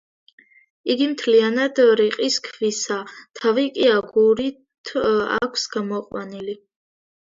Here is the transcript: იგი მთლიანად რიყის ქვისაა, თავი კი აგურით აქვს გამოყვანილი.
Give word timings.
იგი 0.93 1.09
მთლიანად 1.11 1.81
რიყის 2.01 2.39
ქვისაა, 2.49 3.21
თავი 3.43 3.69
კი 3.79 3.89
აგურით 4.01 4.99
აქვს 5.07 5.73
გამოყვანილი. 5.81 6.63